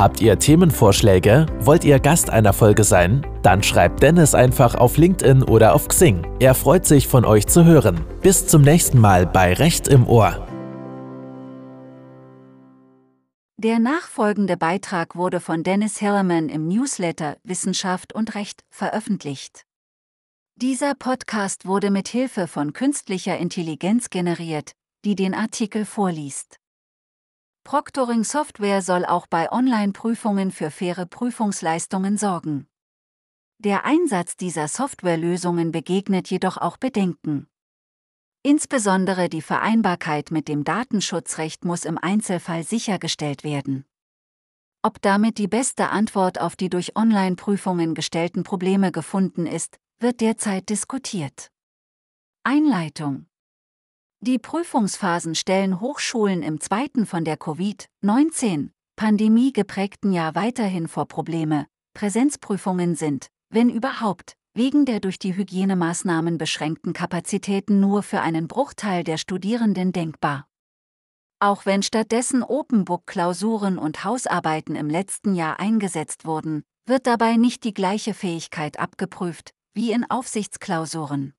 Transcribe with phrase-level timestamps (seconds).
[0.00, 1.44] Habt ihr Themenvorschläge?
[1.58, 3.20] Wollt ihr Gast einer Folge sein?
[3.42, 6.26] Dann schreibt Dennis einfach auf LinkedIn oder auf Xing.
[6.40, 8.06] Er freut sich von euch zu hören.
[8.22, 10.46] Bis zum nächsten Mal bei Recht im Ohr.
[13.58, 19.66] Der nachfolgende Beitrag wurde von Dennis Hilleman im Newsletter Wissenschaft und Recht veröffentlicht.
[20.56, 24.72] Dieser Podcast wurde mit Hilfe von künstlicher Intelligenz generiert,
[25.04, 26.59] die den Artikel vorliest.
[27.64, 32.66] Proctoring Software soll auch bei Online-Prüfungen für faire Prüfungsleistungen sorgen.
[33.58, 37.46] Der Einsatz dieser Softwarelösungen begegnet jedoch auch Bedenken.
[38.42, 43.84] Insbesondere die Vereinbarkeit mit dem Datenschutzrecht muss im Einzelfall sichergestellt werden.
[44.82, 50.70] Ob damit die beste Antwort auf die durch Online-Prüfungen gestellten Probleme gefunden ist, wird derzeit
[50.70, 51.50] diskutiert.
[52.44, 53.26] Einleitung
[54.22, 61.64] Die Prüfungsphasen stellen Hochschulen im zweiten von der Covid-19-Pandemie geprägten Jahr weiterhin vor Probleme.
[61.94, 69.04] Präsenzprüfungen sind, wenn überhaupt, wegen der durch die Hygienemaßnahmen beschränkten Kapazitäten nur für einen Bruchteil
[69.04, 70.46] der Studierenden denkbar.
[71.38, 77.72] Auch wenn stattdessen Open-Book-Klausuren und Hausarbeiten im letzten Jahr eingesetzt wurden, wird dabei nicht die
[77.72, 81.32] gleiche Fähigkeit abgeprüft wie in Aufsichtsklausuren.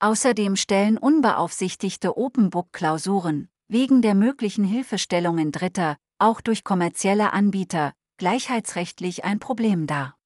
[0.00, 9.38] Außerdem stellen unbeaufsichtigte Open-Book-Klausuren wegen der möglichen Hilfestellungen Dritter, auch durch kommerzielle Anbieter, gleichheitsrechtlich ein
[9.38, 10.16] Problem dar.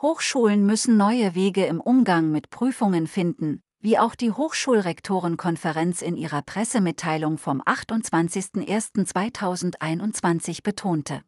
[0.00, 6.40] Hochschulen müssen neue Wege im Umgang mit Prüfungen finden, wie auch die Hochschulrektorenkonferenz in ihrer
[6.42, 11.22] Pressemitteilung vom 28.01.2021 betonte.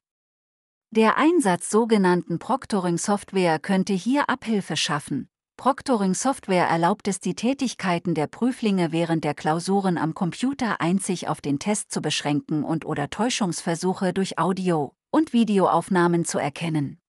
[0.90, 5.28] Der Einsatz sogenannten Proctoring-Software könnte hier Abhilfe schaffen.
[5.58, 11.58] Proctoring-Software erlaubt es, die Tätigkeiten der Prüflinge während der Klausuren am Computer einzig auf den
[11.58, 17.00] Test zu beschränken und oder Täuschungsversuche durch Audio- und Videoaufnahmen zu erkennen.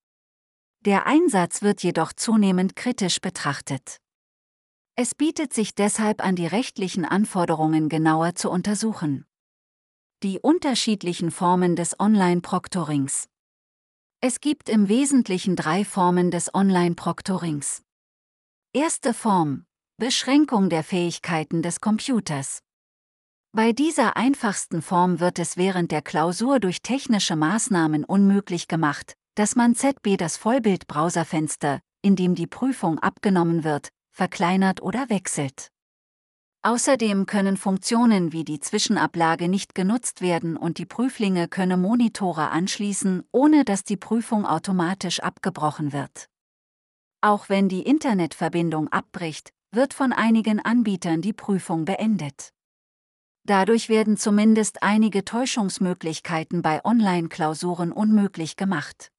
[0.83, 3.97] Der Einsatz wird jedoch zunehmend kritisch betrachtet.
[4.96, 9.25] Es bietet sich deshalb an, die rechtlichen Anforderungen genauer zu untersuchen.
[10.23, 13.29] Die unterschiedlichen Formen des Online-Proctorings.
[14.22, 17.84] Es gibt im Wesentlichen drei Formen des Online-Proctorings.
[18.75, 19.66] Erste Form.
[19.97, 22.59] Beschränkung der Fähigkeiten des Computers.
[23.52, 29.56] Bei dieser einfachsten Form wird es während der Klausur durch technische Maßnahmen unmöglich gemacht, dass
[29.56, 35.69] man ZB das Vollbild-Browserfenster, in dem die Prüfung abgenommen wird, verkleinert oder wechselt.
[36.62, 43.24] Außerdem können Funktionen wie die Zwischenablage nicht genutzt werden und die Prüflinge können Monitore anschließen,
[43.31, 46.28] ohne dass die Prüfung automatisch abgebrochen wird.
[47.22, 52.53] Auch wenn die Internetverbindung abbricht, wird von einigen Anbietern die Prüfung beendet.
[53.46, 59.12] Dadurch werden zumindest einige Täuschungsmöglichkeiten bei Online-Klausuren unmöglich gemacht.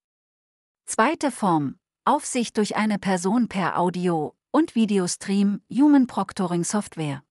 [0.87, 1.77] Zweite Form.
[2.07, 7.23] Aufsicht durch eine Person per Audio- und Videostream Human Proctoring Software.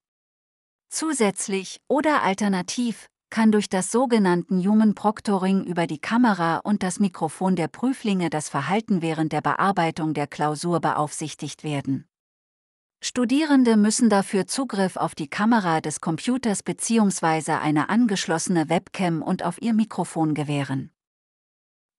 [0.90, 7.56] Zusätzlich oder alternativ kann durch das sogenannten Human Proctoring über die Kamera und das Mikrofon
[7.56, 12.06] der Prüflinge das Verhalten während der Bearbeitung der Klausur beaufsichtigt werden.
[13.02, 17.54] Studierende müssen dafür Zugriff auf die Kamera des Computers bzw.
[17.54, 20.92] eine angeschlossene Webcam und auf ihr Mikrofon gewähren.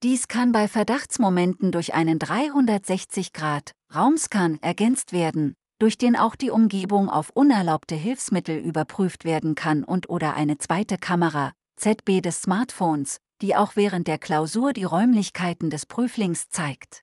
[0.03, 7.31] Dies kann bei Verdachtsmomenten durch einen 360-Grad-Raumscan ergänzt werden, durch den auch die Umgebung auf
[7.31, 13.77] unerlaubte Hilfsmittel überprüft werden kann und oder eine zweite Kamera, ZB des Smartphones, die auch
[13.77, 17.03] während der Klausur die Räumlichkeiten des Prüflings zeigt.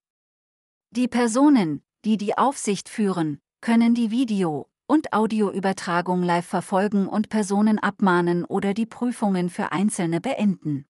[0.92, 7.80] Die Personen, die die Aufsicht führen, können die Video- und Audioübertragung live verfolgen und Personen
[7.80, 10.86] abmahnen oder die Prüfungen für Einzelne beenden.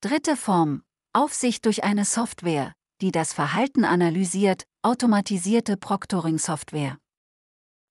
[0.00, 0.82] Dritte Form,
[1.12, 6.98] Aufsicht durch eine Software, die das Verhalten analysiert, automatisierte Proctoring-Software.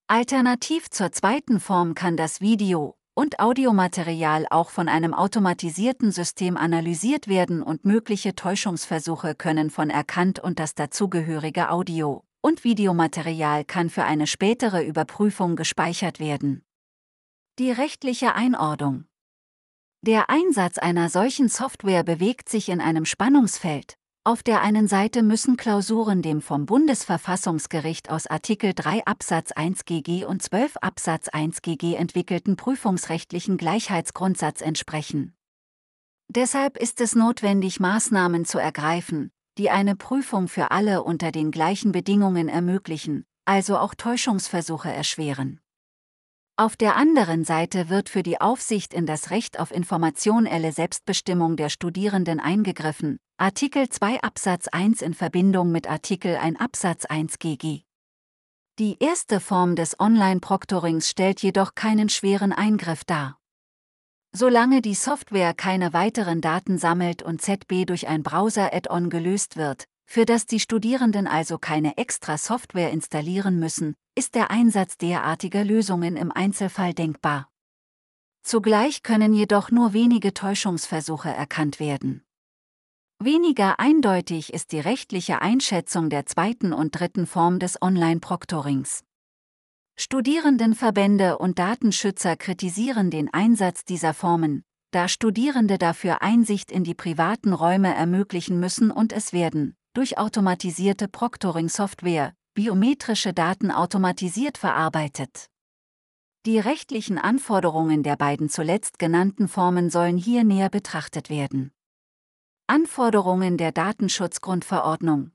[0.08, 7.28] Alternativ zur zweiten Form kann das Video- und Audiomaterial auch von einem automatisierten System analysiert
[7.28, 14.04] werden und mögliche Täuschungsversuche können von erkannt und das dazugehörige Audio- und Videomaterial kann für
[14.04, 16.64] eine spätere Überprüfung gespeichert werden.
[17.60, 19.06] Die rechtliche Einordnung
[20.02, 23.98] der Einsatz einer solchen Software bewegt sich in einem Spannungsfeld.
[24.28, 30.26] Auf der einen Seite müssen Klausuren dem vom Bundesverfassungsgericht aus Artikel 3 Absatz 1 GG
[30.26, 35.34] und 12 Absatz 1 GG entwickelten prüfungsrechtlichen Gleichheitsgrundsatz entsprechen.
[36.28, 41.94] Deshalb ist es notwendig, Maßnahmen zu ergreifen, die eine Prüfung für alle unter den gleichen
[41.94, 45.62] Bedingungen ermöglichen, also auch Täuschungsversuche erschweren.
[46.60, 51.70] Auf der anderen Seite wird für die Aufsicht in das Recht auf informationelle Selbstbestimmung der
[51.70, 57.84] Studierenden eingegriffen, Artikel 2 Absatz 1 in Verbindung mit Artikel 1 Absatz 1 GG.
[58.80, 63.38] Die erste Form des Online-Proctorings stellt jedoch keinen schweren Eingriff dar.
[64.32, 70.26] Solange die Software keine weiteren Daten sammelt und ZB durch ein Browser-Add-on gelöst wird, für
[70.26, 76.32] das die Studierenden also keine extra Software installieren müssen, ist der Einsatz derartiger Lösungen im
[76.32, 77.50] Einzelfall denkbar.
[78.42, 82.24] Zugleich können jedoch nur wenige Täuschungsversuche erkannt werden.
[83.20, 89.04] Weniger eindeutig ist die rechtliche Einschätzung der zweiten und dritten Form des Online-Proctorings.
[89.98, 97.52] Studierendenverbände und Datenschützer kritisieren den Einsatz dieser Formen, da Studierende dafür Einsicht in die privaten
[97.52, 105.48] Räume ermöglichen müssen und es werden, durch automatisierte Proctoring-Software, biometrische Daten automatisiert verarbeitet.
[106.46, 111.72] Die rechtlichen Anforderungen der beiden zuletzt genannten Formen sollen hier näher betrachtet werden.
[112.68, 115.32] Anforderungen der Datenschutzgrundverordnung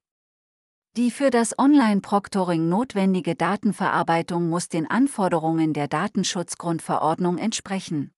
[0.97, 8.13] Die für das Online-Proctoring notwendige Datenverarbeitung muss den Anforderungen der Datenschutzgrundverordnung entsprechen.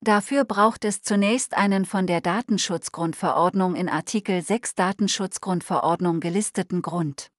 [0.00, 7.30] Dafür braucht es zunächst einen von der Datenschutzgrundverordnung in Artikel 6 Datenschutzgrundverordnung gelisteten Grund.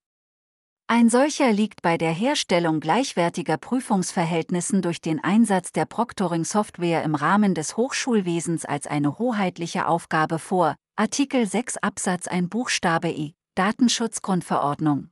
[0.90, 7.54] Ein solcher liegt bei der Herstellung gleichwertiger Prüfungsverhältnissen durch den Einsatz der Proctoring-Software im Rahmen
[7.54, 15.10] des Hochschulwesens als eine hoheitliche Aufgabe vor, Artikel 6 Absatz 1 Buchstabe I, Datenschutzgrundverordnung.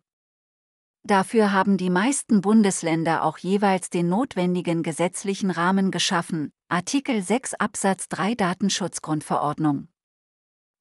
[1.04, 8.08] Dafür haben die meisten Bundesländer auch jeweils den notwendigen gesetzlichen Rahmen geschaffen, Artikel 6 Absatz
[8.08, 9.86] 3 Datenschutzgrundverordnung.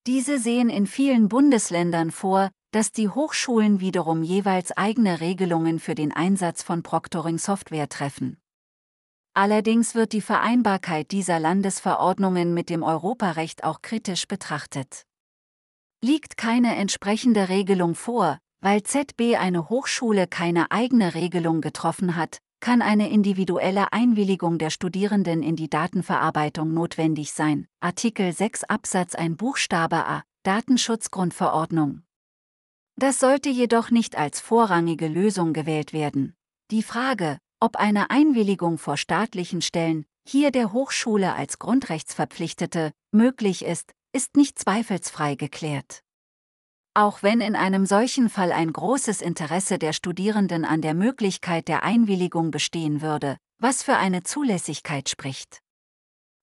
[0.08, 6.12] Diese sehen in vielen Bundesländern vor, dass die Hochschulen wiederum jeweils eigene Regelungen für den
[6.12, 8.42] Einsatz von Proctoring-Software treffen.
[9.36, 15.04] Allerdings wird die Vereinbarkeit dieser Landesverordnungen mit dem Europarecht auch kritisch betrachtet.
[16.04, 22.82] Liegt keine entsprechende Regelung vor, weil ZB eine Hochschule keine eigene Regelung getroffen hat, kann
[22.82, 27.68] eine individuelle Einwilligung der Studierenden in die Datenverarbeitung notwendig sein.
[27.80, 32.04] Artikel 6 Absatz 1 Buchstabe a Datenschutzgrundverordnung.
[32.98, 36.36] Das sollte jedoch nicht als vorrangige Lösung gewählt werden.
[36.72, 43.92] Die Frage, ob eine Einwilligung vor staatlichen Stellen, hier der Hochschule als Grundrechtsverpflichtete, möglich ist,
[44.14, 46.05] ist nicht zweifelsfrei geklärt.
[46.98, 51.84] Auch wenn in einem solchen Fall ein großes Interesse der Studierenden an der Möglichkeit der
[51.84, 55.60] Einwilligung bestehen würde, was für eine Zulässigkeit spricht.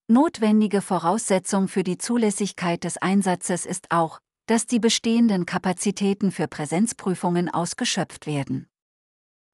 [0.08, 7.48] Notwendige Voraussetzung für die Zulässigkeit des Einsatzes ist auch, dass die bestehenden Kapazitäten für Präsenzprüfungen
[7.48, 8.68] ausgeschöpft werden.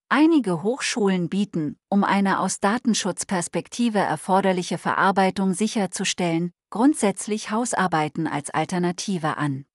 [0.09, 9.68] Einige Hochschulen bieten, um eine aus Datenschutzperspektive erforderliche Verarbeitung sicherzustellen, grundsätzlich Hausarbeiten als Alternative an.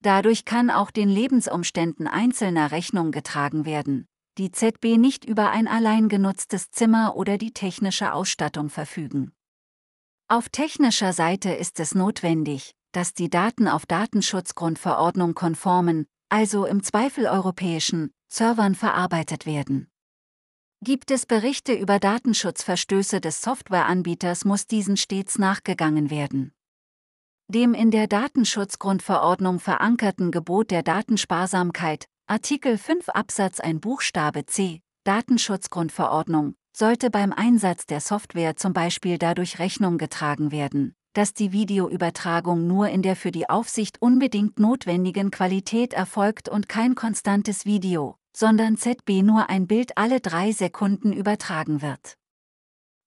[0.00, 4.06] Dadurch kann auch den Lebensumständen einzelner Rechnung getragen werden,
[4.38, 9.32] die ZB nicht über ein allein genutztes Zimmer oder die technische Ausstattung verfügen.
[10.28, 17.26] Auf technischer Seite ist es notwendig, dass die Daten auf Datenschutzgrundverordnung konformen, also im Zweifel
[17.26, 19.88] europäischen, Servern verarbeitet werden.
[20.84, 26.52] Gibt es Berichte über Datenschutzverstöße des Softwareanbieters, muss diesen stets nachgegangen werden.
[27.50, 36.56] Dem in der Datenschutzgrundverordnung verankerten Gebot der Datensparsamkeit, Artikel 5 Absatz 1 Buchstabe c, Datenschutzgrundverordnung,
[36.76, 42.90] sollte beim Einsatz der Software zum Beispiel dadurch Rechnung getragen werden, dass die Videoübertragung nur
[42.90, 49.22] in der für die Aufsicht unbedingt notwendigen Qualität erfolgt und kein konstantes Video, sondern ZB
[49.22, 52.18] nur ein Bild alle drei Sekunden übertragen wird.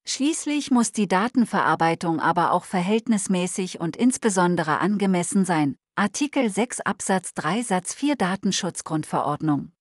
[0.06, 5.76] Schließlich muss die Datenverarbeitung aber auch verhältnismäßig und insbesondere angemessen sein.
[5.96, 9.72] Artikel 6 Absatz 3 Satz 4 Datenschutzgrundverordnung.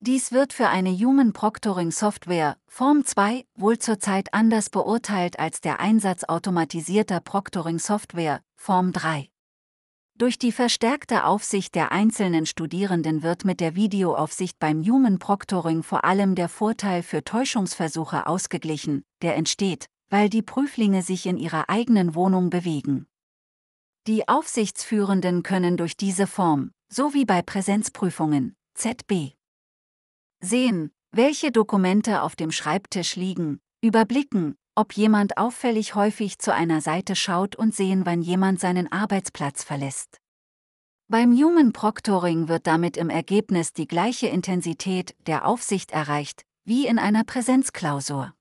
[0.00, 5.80] Dies wird für eine Human Proctoring Software, Form 2, wohl zurzeit anders beurteilt als der
[5.80, 9.30] Einsatz automatisierter Proctoring Software, Form 3.
[10.16, 16.04] Durch die verstärkte Aufsicht der einzelnen Studierenden wird mit der Videoaufsicht beim Human Proctoring vor
[16.04, 22.14] allem der Vorteil für Täuschungsversuche ausgeglichen, der entsteht, weil die Prüflinge sich in ihrer eigenen
[22.14, 23.06] Wohnung bewegen.
[24.06, 29.32] Die Aufsichtsführenden können durch diese Form, so wie bei Präsenzprüfungen, ZB,
[30.40, 37.16] sehen, welche Dokumente auf dem Schreibtisch liegen, überblicken, ob jemand auffällig häufig zu einer Seite
[37.16, 40.20] schaut und sehen, wann jemand seinen Arbeitsplatz verlässt.
[41.08, 46.98] Beim Human Proctoring wird damit im Ergebnis die gleiche Intensität der Aufsicht erreicht, wie in
[46.98, 48.32] einer Präsenzklausur.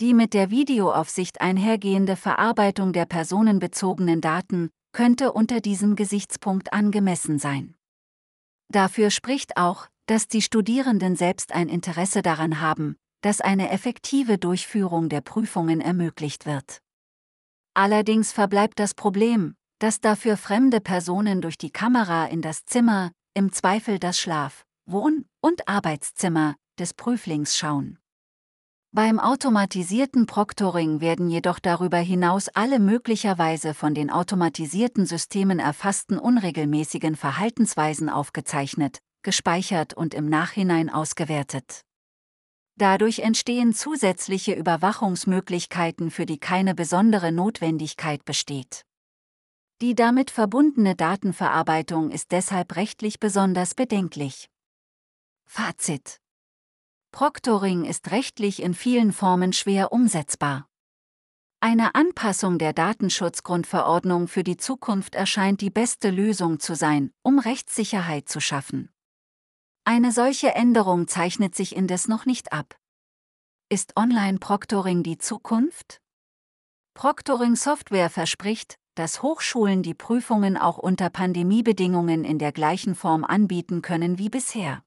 [0.00, 7.74] Die mit der Videoaufsicht einhergehende Verarbeitung der personenbezogenen Daten könnte unter diesem Gesichtspunkt angemessen sein.
[8.70, 15.08] Dafür spricht auch, dass die Studierenden selbst ein Interesse daran haben, dass eine effektive Durchführung
[15.08, 16.80] der Prüfungen ermöglicht wird.
[17.74, 23.52] Allerdings verbleibt das Problem, dass dafür fremde Personen durch die Kamera in das Zimmer, im
[23.52, 27.98] Zweifel das Schlaf-, Wohn- und Arbeitszimmer des Prüflings schauen.
[28.90, 37.14] Beim automatisierten Proctoring werden jedoch darüber hinaus alle möglicherweise von den automatisierten Systemen erfassten unregelmäßigen
[37.14, 41.84] Verhaltensweisen aufgezeichnet, gespeichert und im Nachhinein ausgewertet.
[42.78, 48.84] Dadurch entstehen zusätzliche Überwachungsmöglichkeiten, für die keine besondere Notwendigkeit besteht.
[49.80, 54.48] Die damit verbundene Datenverarbeitung ist deshalb rechtlich besonders bedenklich.
[55.44, 56.20] Fazit
[57.10, 60.68] Proctoring ist rechtlich in vielen Formen schwer umsetzbar.
[61.58, 68.28] Eine Anpassung der Datenschutzgrundverordnung für die Zukunft erscheint die beste Lösung zu sein, um Rechtssicherheit
[68.28, 68.90] zu schaffen.
[69.90, 72.76] Eine solche Änderung zeichnet sich indes noch nicht ab.
[73.70, 76.02] Ist Online-Proctoring die Zukunft?
[76.92, 84.18] Proctoring-Software verspricht, dass Hochschulen die Prüfungen auch unter Pandemiebedingungen in der gleichen Form anbieten können
[84.18, 84.82] wie bisher.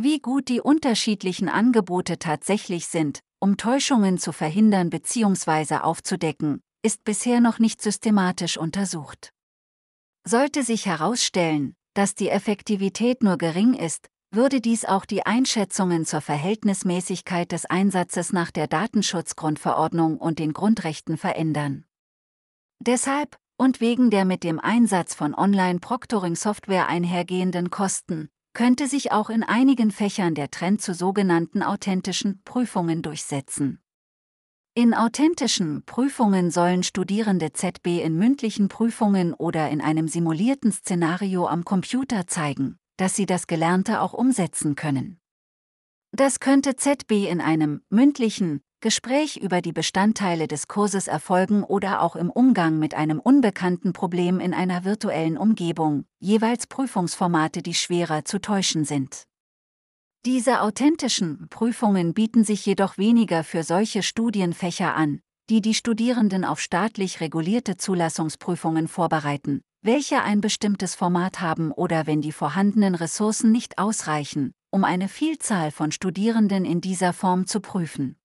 [0.00, 5.78] Wie gut die unterschiedlichen Angebote tatsächlich sind, um Täuschungen zu verhindern bzw.
[5.78, 9.32] aufzudecken, ist bisher noch nicht systematisch untersucht.
[10.22, 16.20] Sollte sich herausstellen, dass die Effektivität nur gering ist, würde dies auch die Einschätzungen zur
[16.20, 21.84] Verhältnismäßigkeit des Einsatzes nach der Datenschutzgrundverordnung und den Grundrechten verändern.
[22.80, 29.42] Deshalb, und wegen der mit dem Einsatz von Online-Proctoring-Software einhergehenden Kosten, könnte sich auch in
[29.42, 33.80] einigen Fächern der Trend zu sogenannten authentischen Prüfungen durchsetzen.
[34.78, 41.64] In authentischen Prüfungen sollen Studierende ZB in mündlichen Prüfungen oder in einem simulierten Szenario am
[41.64, 45.18] Computer zeigen, dass sie das Gelernte auch umsetzen können.
[46.12, 52.14] Das könnte ZB in einem mündlichen Gespräch über die Bestandteile des Kurses erfolgen oder auch
[52.14, 58.42] im Umgang mit einem unbekannten Problem in einer virtuellen Umgebung, jeweils Prüfungsformate, die schwerer zu
[58.42, 59.24] täuschen sind.
[60.26, 66.58] Diese authentischen Prüfungen bieten sich jedoch weniger für solche Studienfächer an, die die Studierenden auf
[66.58, 73.78] staatlich regulierte Zulassungsprüfungen vorbereiten, welche ein bestimmtes Format haben oder wenn die vorhandenen Ressourcen nicht
[73.78, 78.16] ausreichen, um eine Vielzahl von Studierenden in dieser Form zu prüfen.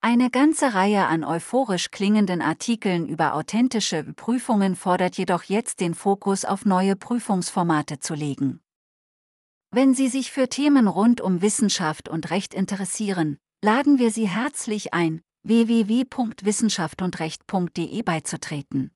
[0.00, 6.44] Eine ganze Reihe an euphorisch klingenden Artikeln über authentische Prüfungen fordert jedoch jetzt den Fokus
[6.44, 8.61] auf neue Prüfungsformate zu legen.
[9.74, 14.92] Wenn Sie sich für Themen rund um Wissenschaft und Recht interessieren, laden wir Sie herzlich
[14.92, 18.90] ein, www.wissenschaftsundrecht.de beizutreten.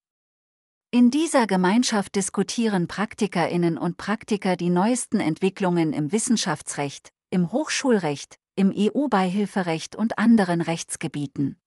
[0.91, 8.71] In dieser Gemeinschaft diskutieren Praktikerinnen und Praktiker die neuesten Entwicklungen im Wissenschaftsrecht, im Hochschulrecht, im
[8.77, 11.59] EU-Beihilferecht und anderen Rechtsgebieten.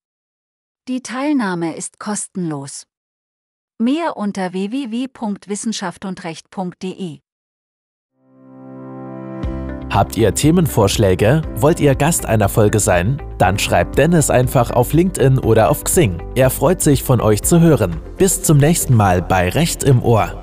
[0.88, 2.86] Die Teilnahme ist kostenlos.
[3.80, 7.22] Mehr unter www.wissenschaftsundrecht.de
[10.00, 11.42] Habt ihr Themenvorschläge?
[11.58, 13.22] Wollt ihr Gast einer Folge sein?
[13.38, 16.24] Dann schreibt Dennis einfach auf LinkedIn oder auf Xing.
[16.36, 17.98] Er freut sich von euch zu hören.
[18.18, 20.42] Bis zum nächsten Mal bei Recht im Ohr.